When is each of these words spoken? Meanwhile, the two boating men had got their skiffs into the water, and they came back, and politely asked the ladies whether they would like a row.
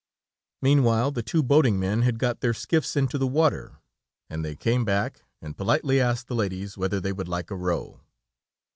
Meanwhile, 0.63 1.11
the 1.11 1.21
two 1.21 1.43
boating 1.43 1.79
men 1.79 2.01
had 2.01 2.17
got 2.17 2.39
their 2.39 2.55
skiffs 2.55 2.95
into 2.95 3.19
the 3.19 3.27
water, 3.27 3.77
and 4.31 4.43
they 4.43 4.55
came 4.55 4.83
back, 4.83 5.21
and 5.43 5.55
politely 5.55 6.01
asked 6.01 6.25
the 6.25 6.33
ladies 6.33 6.75
whether 6.75 6.99
they 6.99 7.13
would 7.13 7.27
like 7.29 7.51
a 7.51 7.55
row. 7.55 8.01